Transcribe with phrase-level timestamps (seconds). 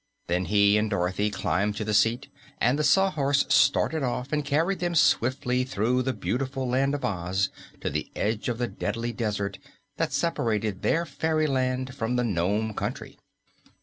[0.25, 2.27] Then he and Dorothy climbed to the seat
[2.59, 7.49] and the Sawhorse started off and carried them swiftly through the beautiful Land of Oz
[7.81, 9.59] to the edge of the Deadly Desert
[9.97, 13.19] that separated their fairyland from the Nome Country.